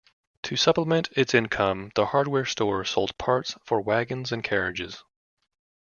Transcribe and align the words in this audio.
To 0.41 0.55
supplement 0.55 1.09
its 1.15 1.35
income, 1.35 1.91
the 1.93 2.07
hardware 2.07 2.45
store 2.45 2.83
sold 2.85 3.15
parts 3.19 3.55
for 3.63 3.79
wagons 3.79 4.31
and 4.31 4.43
carriages. 4.43 5.03